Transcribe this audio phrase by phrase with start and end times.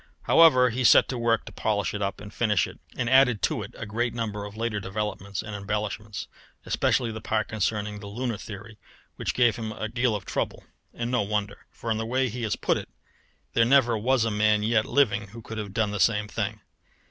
[0.23, 3.61] However, he set to work to polish it up and finish it, and added to
[3.61, 6.27] it a great number of later developments and embellishments,
[6.65, 8.79] especially the part concerning the lunar theory,
[9.17, 12.41] which gave him a deal of trouble and no wonder; for in the way he
[12.41, 12.89] has put it
[13.53, 16.61] there never was a man yet living who could have done the same thing.